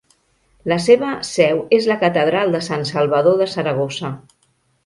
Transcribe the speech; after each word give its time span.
La 0.71 0.77
seva 0.85 1.09
seu 1.31 1.61
és 1.79 1.87
la 1.91 1.99
Catedral 2.05 2.57
de 2.57 2.65
Sant 2.71 2.89
Salvador 2.93 3.39
de 3.43 3.49
Saragossa. 3.55 4.13